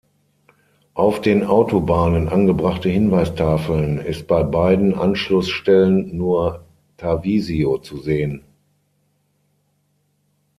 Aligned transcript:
Auf 0.95 1.21
den 1.21 1.43
Autobahnen 1.43 2.27
angebrachte 2.27 2.89
Hinweistafeln 2.89 3.99
ist 3.99 4.25
bei 4.25 4.41
beiden 4.41 4.95
Anschlussstellen 4.95 6.17
nur 6.17 6.65
"Tarvisio" 6.97 7.77
zu 7.77 7.99
sehen. 8.01 8.43